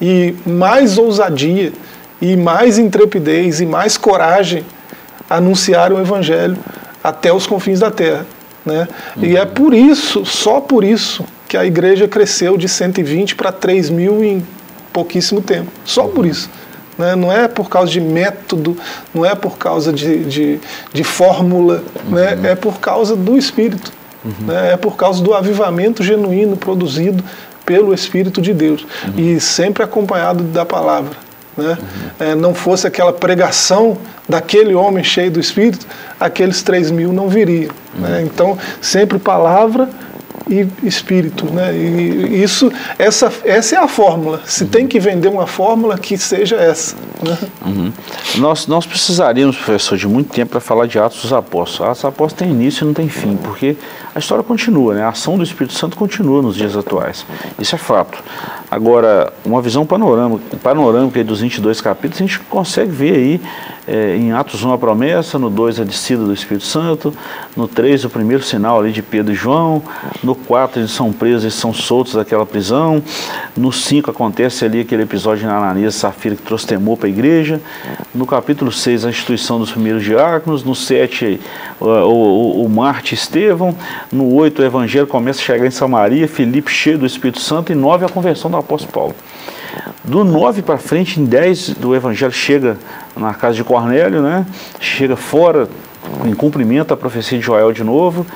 [0.00, 1.72] e mais ousadia,
[2.20, 4.64] e mais intrepidez, e mais coragem
[5.28, 6.56] anunciar o Evangelho
[7.02, 8.26] até os confins da terra.
[8.64, 8.88] Né?
[9.16, 9.24] Uhum.
[9.24, 13.90] E é por isso, só por isso, que a igreja cresceu de 120 para 3
[13.90, 14.46] mil em
[14.92, 15.70] pouquíssimo tempo.
[15.84, 16.50] Só por isso.
[16.98, 17.14] Né?
[17.14, 18.76] Não é por causa de método,
[19.14, 20.60] não é por causa de, de,
[20.92, 22.34] de fórmula, né?
[22.34, 22.40] uhum.
[22.40, 22.50] né?
[22.50, 23.92] é por causa do Espírito.
[24.24, 24.46] Uhum.
[24.46, 24.72] Né?
[24.72, 27.22] É por causa do avivamento genuíno produzido
[27.68, 29.34] pelo Espírito de Deus uhum.
[29.34, 31.14] e sempre acompanhado da palavra.
[31.54, 31.76] Né?
[31.78, 32.26] Uhum.
[32.26, 35.86] É, não fosse aquela pregação daquele homem cheio do Espírito,
[36.18, 37.70] aqueles três mil não viriam.
[37.94, 38.20] Né?
[38.20, 38.20] Uhum.
[38.24, 39.86] Então, sempre palavra
[40.48, 41.76] e espírito, né?
[41.76, 44.40] E isso, essa, essa é a fórmula.
[44.44, 44.70] Se uhum.
[44.70, 46.96] tem que vender uma fórmula, que seja essa.
[47.22, 47.38] Né?
[47.64, 47.92] Uhum.
[48.36, 51.90] Nós, nós precisaríamos, professor, de muito tempo para falar de Atos dos Apóstolos.
[51.90, 53.76] Atos dos Apóstolos tem início e não tem fim, porque
[54.14, 55.02] a história continua, né?
[55.02, 57.24] A ação do Espírito Santo continua nos dias atuais.
[57.58, 58.22] Isso é fato.
[58.70, 63.40] Agora, uma visão panorâmica, panorâmica dos 22 capítulos, a gente consegue ver aí
[63.86, 67.14] é, em Atos 1 a promessa, no 2 a descida do Espírito Santo,
[67.56, 69.82] no 3 o primeiro sinal ali de Pedro e João,
[70.22, 73.02] no 4 eles são presos e são soltos daquela prisão,
[73.56, 77.10] no 5 acontece ali aquele episódio de Ananias e Safira que trouxe temor para a
[77.10, 77.62] igreja,
[78.14, 81.40] no capítulo 6 a instituição dos primeiros diáconos, no 7
[81.80, 83.74] o, o, o Marte Estevão,
[84.12, 87.74] no 8 o evangelho começa a chegar em Samaria, Filipe cheio do Espírito Santo e
[87.74, 89.14] 9 a conversão do apóstolo Paulo.
[90.04, 92.76] Do 9 para frente, em 10 do Evangelho chega
[93.16, 94.46] na casa de Cornélio, né?
[94.80, 95.68] chega fora,
[96.24, 98.26] em cumprimento à profecia de Joel de novo.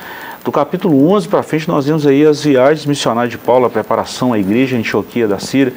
[0.45, 4.33] Do capítulo 11 para frente, nós vemos aí as viagens missionárias de Paulo, a preparação
[4.33, 5.73] à igreja em Antioquia da Síria.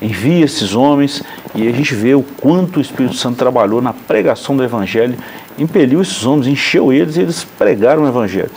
[0.00, 1.22] Envia esses homens
[1.54, 5.16] e a gente vê o quanto o Espírito Santo trabalhou na pregação do Evangelho,
[5.56, 8.50] impeliu esses homens, encheu eles e eles pregaram o Evangelho.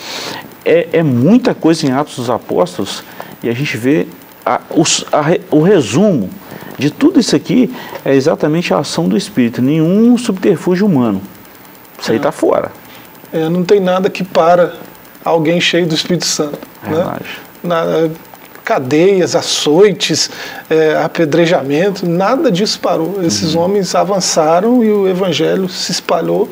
[0.66, 3.04] É, é muita coisa em Atos dos Apóstolos
[3.44, 4.08] e a gente vê
[4.46, 6.30] a, a, o resumo
[6.78, 11.22] de tudo isso aqui é exatamente a ação do Espírito, nenhum subterfúgio humano.
[12.00, 12.72] Isso aí está fora.
[13.32, 14.74] É, não tem nada que para
[15.24, 16.60] alguém cheio do Espírito Santo.
[16.86, 17.20] É né?
[17.64, 18.10] Na,
[18.64, 20.30] cadeias, açoites,
[20.70, 23.24] é, apedrejamento, nada disso parou.
[23.24, 23.62] Esses uhum.
[23.62, 26.50] homens avançaram e o evangelho se espalhou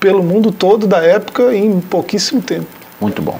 [0.00, 2.66] pelo mundo todo da época em pouquíssimo tempo.
[3.00, 3.38] Muito bom.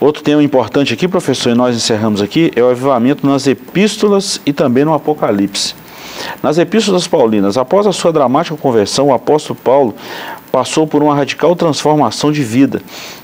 [0.00, 4.52] Outro tema importante aqui, professor, e nós encerramos aqui, é o avivamento nas epístolas e
[4.52, 5.74] também no Apocalipse.
[6.40, 9.94] Nas epístolas paulinas, após a sua dramática conversão, o apóstolo Paulo
[10.52, 12.80] passou por uma radical transformação de vida.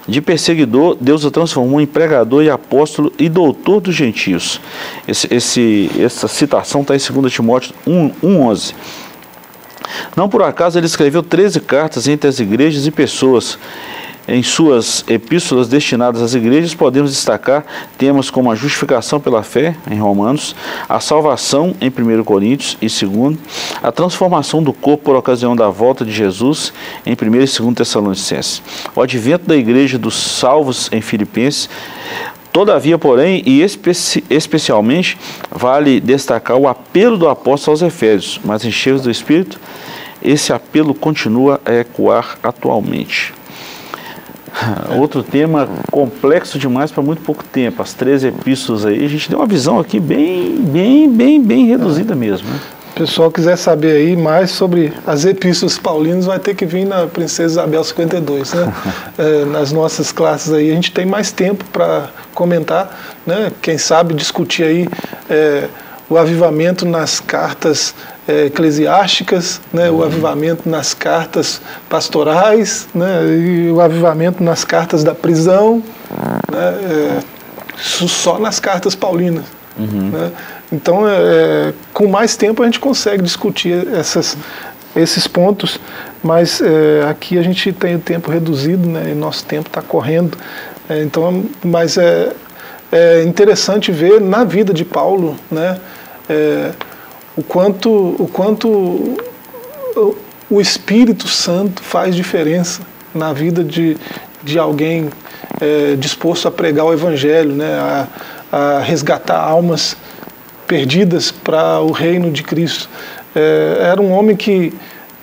[0.06, 4.60] De perseguidor, Deus o transformou em pregador e apóstolo e doutor dos gentios.
[5.06, 8.74] Esse, esse, essa citação está em 2 Timóteo 1,11.
[10.16, 13.58] Não por acaso ele escreveu 13 cartas entre as igrejas e pessoas
[14.26, 17.64] em suas epístolas destinadas às igrejas, podemos destacar
[17.98, 20.56] temas como a justificação pela fé, em Romanos,
[20.88, 23.38] a salvação, em 1 Coríntios e 2,
[23.82, 26.72] a transformação do corpo por ocasião da volta de Jesus,
[27.04, 28.62] em 1 e 2 Tessalonicenses,
[28.94, 31.68] o advento da igreja dos salvos, em Filipenses,
[32.54, 35.18] Todavia, porém, e especi especialmente,
[35.50, 39.58] vale destacar o apelo do apóstolo aos Efésios, mas em cheios do Espírito,
[40.22, 43.34] esse apelo continua a ecoar atualmente.
[44.98, 47.82] Outro tema complexo demais para muito pouco tempo.
[47.82, 52.14] As três epístolas aí, a gente deu uma visão aqui bem, bem, bem, bem reduzida
[52.14, 52.48] mesmo.
[52.48, 52.60] Né?
[52.90, 57.08] O pessoal quiser saber aí mais sobre as epístolas paulinas, vai ter que vir na
[57.08, 58.72] Princesa Isabel 52, né?
[59.18, 63.50] é, nas nossas classes aí, a gente tem mais tempo para comentar, né?
[63.60, 64.88] Quem sabe discutir aí
[65.28, 65.66] é,
[66.08, 73.80] o avivamento nas cartas é, eclesiásticas, né, o avivamento nas cartas pastorais, né, e o
[73.80, 75.82] avivamento nas cartas da prisão,
[76.50, 77.18] né, é,
[77.76, 79.44] só nas cartas paulinas.
[79.78, 80.10] Uhum.
[80.10, 80.32] Né?
[80.72, 84.36] Então, é, com mais tempo a gente consegue discutir essas,
[84.96, 85.78] esses pontos,
[86.22, 86.62] mas
[87.10, 90.38] aqui a gente tem o tempo reduzido, né, e nosso tempo está correndo.
[90.88, 92.32] Então, mas é,
[92.90, 95.78] é interessante ver na vida de Paulo, né,
[97.36, 99.16] o quanto, o quanto
[100.50, 102.82] o Espírito Santo faz diferença
[103.14, 103.96] na vida de,
[104.42, 105.10] de alguém
[105.60, 108.08] é, disposto a pregar o Evangelho, né, a,
[108.52, 109.96] a resgatar almas
[110.66, 112.88] perdidas para o reino de Cristo.
[113.34, 114.72] É, era um homem que,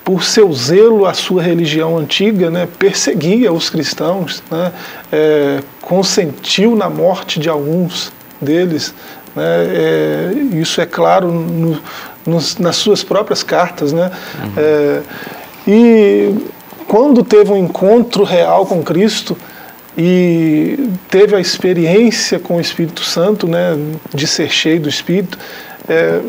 [0.03, 4.71] por seu zelo à sua religião antiga, né, perseguia os cristãos, né,
[5.11, 8.93] é, consentiu na morte de alguns deles,
[9.35, 9.43] né?
[9.43, 11.79] É, isso é claro no,
[12.25, 13.93] nos, nas suas próprias cartas.
[13.93, 14.11] Né?
[14.43, 14.53] Uhum.
[14.57, 15.01] É,
[15.67, 16.35] e
[16.87, 19.37] quando teve um encontro real com Cristo
[19.97, 23.77] e teve a experiência com o Espírito Santo, né,
[24.13, 25.37] de ser cheio do Espírito,
[25.87, 26.21] é,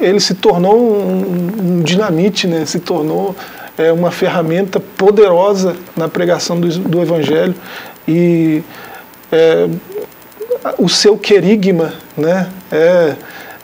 [0.00, 2.64] ele se tornou um, um dinamite, né?
[2.66, 3.34] se tornou
[3.78, 7.54] é, uma ferramenta poderosa na pregação do, do Evangelho
[8.06, 8.62] e
[9.30, 9.68] é,
[10.78, 12.48] o seu querigma né?
[12.70, 13.14] é,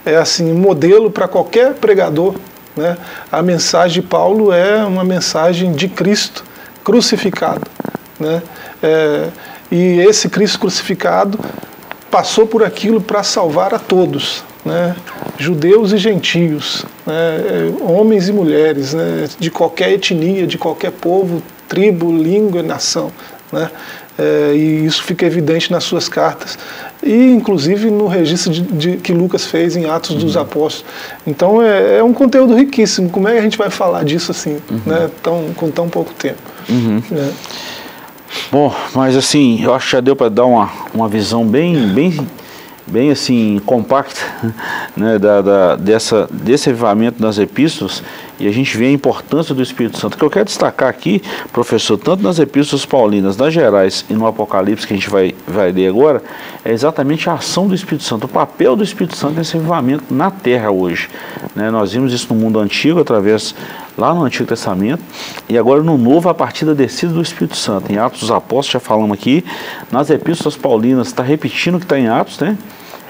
[0.05, 2.35] é assim, um modelo para qualquer pregador.
[2.77, 2.97] Né?
[3.31, 6.45] A mensagem de Paulo é uma mensagem de Cristo
[6.85, 7.67] crucificado.
[8.19, 8.43] Né?
[8.83, 9.29] É,
[9.71, 11.39] e esse Cristo crucificado
[12.11, 14.97] passou por aquilo para salvar a todos, né?
[15.39, 17.15] judeus e gentios, né?
[17.15, 19.29] É, homens e mulheres, né?
[19.39, 23.13] de qualquer etnia, de qualquer povo, tribo, língua e nação.
[23.53, 23.71] Né?
[24.21, 26.59] É, e isso fica evidente nas suas cartas
[27.03, 30.19] e inclusive no registro de, de, que Lucas fez em Atos uhum.
[30.19, 30.85] dos Apóstolos.
[31.27, 33.09] Então é, é, um conteúdo riquíssimo.
[33.09, 34.81] Como é que a gente vai falar disso assim, uhum.
[34.85, 35.11] né?
[35.23, 36.39] tão, com tão pouco tempo?
[36.69, 37.03] Uhum.
[37.13, 37.31] É.
[38.53, 42.15] Bom, mas assim, eu acho que já deu para dar uma, uma visão bem, bem
[42.87, 44.21] bem assim compacta
[44.97, 48.03] né, da, da, dessa, desse avivamento das epístolas
[48.41, 50.17] e a gente vê a importância do Espírito Santo.
[50.17, 51.23] Que eu quero destacar aqui,
[51.53, 55.71] professor, tanto nas epístolas paulinas, nas gerais e no Apocalipse que a gente vai, vai
[55.71, 56.23] ler agora,
[56.65, 60.31] é exatamente a ação do Espírito Santo, o papel do Espírito Santo nesse avivamento na
[60.31, 61.09] terra hoje.
[61.55, 63.55] Né, nós vimos isso no mundo antigo, através
[63.99, 65.03] lá no Antigo Testamento,
[65.49, 67.93] e agora no Novo, a partir da descida do Espírito Santo.
[67.93, 69.45] Em Atos dos Apóstolos, já falamos aqui,
[69.93, 72.57] nas epístolas paulinas, está repetindo o que está em Atos, né?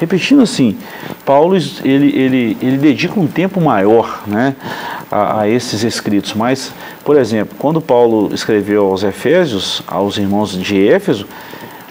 [0.00, 0.78] Repetindo assim,
[1.26, 4.56] Paulo ele, ele, ele dedica um tempo maior né,
[5.10, 6.72] a, a, esses escritos, mas,
[7.04, 11.26] por exemplo, quando Paulo escreveu aos Efésios, aos irmãos de Éfeso,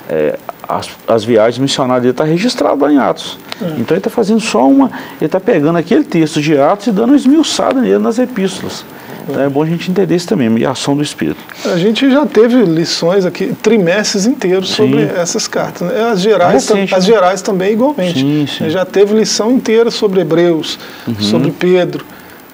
[0.09, 3.37] é, as, as, viagens missionárias dele estão tá registradas lá em Atos.
[3.61, 3.65] É.
[3.77, 7.09] Então ele está fazendo só uma, ele está pegando aquele texto de Atos e dando
[7.09, 8.83] uma esmiuçada nele nas epístolas.
[9.29, 11.39] Então é bom a gente entender isso também, a ação do Espírito.
[11.65, 15.87] A gente já teve lições aqui, trimestres inteiros sobre essas cartas.
[15.87, 16.09] Né?
[16.09, 17.13] As gerais, Recente, as né?
[17.13, 18.19] gerais também igualmente.
[18.19, 18.69] Sim, sim.
[18.69, 21.15] Já teve lição inteira sobre Hebreus, uhum.
[21.19, 22.05] sobre Pedro,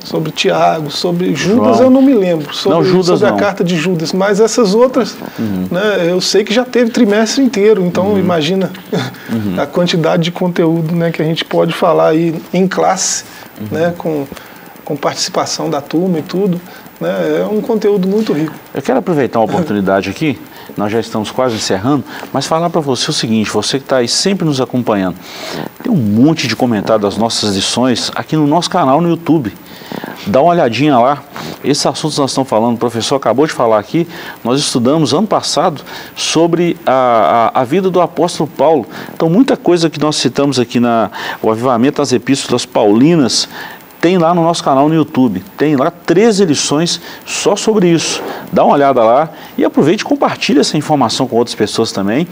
[0.05, 1.83] sobre Tiago, sobre Judas João.
[1.83, 3.37] eu não me lembro, sobre, não, Judas sobre a não.
[3.37, 5.67] carta de Judas, mas essas outras, uhum.
[5.71, 8.19] né, eu sei que já teve trimestre inteiro, então uhum.
[8.19, 8.71] imagina
[9.31, 9.55] uhum.
[9.59, 13.23] a quantidade de conteúdo né, que a gente pode falar aí em classe,
[13.59, 13.67] uhum.
[13.71, 14.27] né, com
[14.85, 16.61] com participação da turma e tudo.
[17.01, 17.41] Né?
[17.41, 18.53] É um conteúdo muito rico.
[18.73, 20.39] Eu quero aproveitar uma oportunidade aqui,
[20.77, 24.07] nós já estamos quase encerrando, mas falar para você o seguinte, você que está aí
[24.07, 25.17] sempre nos acompanhando,
[25.83, 29.53] tem um monte de comentário das nossas lições aqui no nosso canal no YouTube.
[30.27, 31.23] Dá uma olhadinha lá.
[31.63, 34.07] Esses assuntos nós estamos falando, o professor acabou de falar aqui,
[34.43, 35.81] nós estudamos ano passado
[36.15, 38.87] sobre a, a, a vida do apóstolo Paulo.
[39.13, 41.11] Então, muita coisa que nós citamos aqui na
[41.41, 43.47] o avivamento das epístolas paulinas,
[44.05, 45.43] tem lá no nosso canal no YouTube.
[45.57, 48.21] Tem lá 13 lições só sobre isso.
[48.53, 52.27] Dá uma olhada lá e aproveite e compartilhe essa informação com outras pessoas também.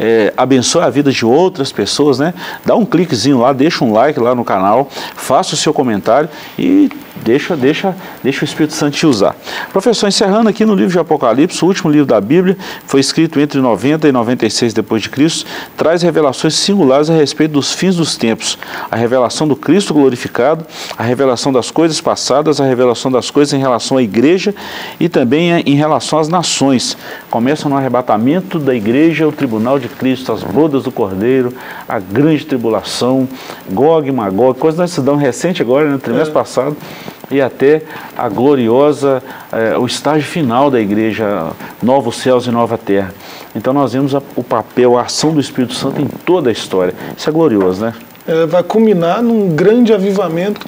[0.00, 2.34] É, abençoe a vida de outras pessoas, né?
[2.66, 6.90] Dá um cliquezinho lá, deixa um like lá no canal, faça o seu comentário e
[7.16, 9.36] Deixa, deixa, deixa o Espírito Santo te usar.
[9.70, 12.56] Professor, encerrando aqui no livro de Apocalipse, o último livro da Bíblia,
[12.86, 15.46] foi escrito entre 90 e 96 depois de Cristo,
[15.76, 18.58] traz revelações singulares a respeito dos fins dos tempos,
[18.90, 23.58] a revelação do Cristo glorificado, a revelação das coisas passadas, a revelação das coisas em
[23.58, 24.54] relação à igreja
[24.98, 26.96] e também em relação às nações.
[27.30, 31.54] Começa no arrebatamento da igreja, o tribunal de Cristo, as bodas do Cordeiro,
[31.86, 33.28] a grande tribulação,
[33.70, 36.34] Gog e Magog, coisa nós estudamos recente agora, no trimestre é.
[36.34, 36.76] passado
[37.30, 37.82] e até
[38.16, 41.50] a gloriosa, eh, o estágio final da igreja,
[41.82, 43.12] novos céus e nova terra.
[43.54, 46.94] Então nós vemos a, o papel, a ação do Espírito Santo em toda a história.
[47.16, 47.94] Isso é glorioso, né?
[48.26, 50.66] É, vai culminar num grande avivamento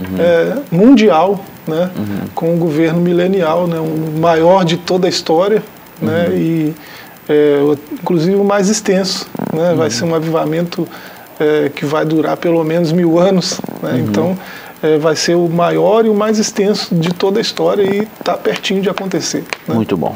[0.00, 0.16] uhum.
[0.18, 1.90] é, mundial, né?
[1.96, 2.28] Uhum.
[2.34, 3.78] Com o governo milenial, né?
[3.78, 5.62] o maior de toda a história,
[6.00, 6.24] né?
[6.24, 6.30] uhum.
[6.30, 6.36] né?
[6.36, 6.74] E
[7.28, 7.60] é,
[7.92, 9.74] inclusive o mais extenso, né?
[9.74, 9.90] Vai uhum.
[9.90, 10.88] ser um avivamento
[11.38, 13.92] é, que vai durar pelo menos mil anos, né?
[13.92, 13.98] Uhum.
[13.98, 14.38] Então
[14.82, 18.36] é, vai ser o maior e o mais extenso de toda a história e está
[18.36, 19.44] pertinho de acontecer.
[19.66, 19.74] Né?
[19.74, 20.14] Muito bom.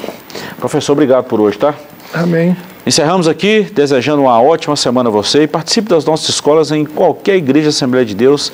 [0.59, 1.75] Professor, obrigado por hoje, tá?
[2.13, 2.57] Amém.
[2.85, 7.37] Encerramos aqui, desejando uma ótima semana a você e participe das nossas escolas em qualquer
[7.37, 8.53] igreja Assembleia de Deus,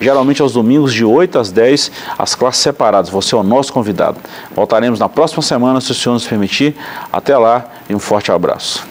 [0.00, 3.08] geralmente aos domingos de 8 às 10, as classes separadas.
[3.08, 4.18] Você é o nosso convidado.
[4.54, 6.74] Voltaremos na próxima semana, se o Senhor nos permitir.
[7.12, 8.84] Até lá e um forte abraço.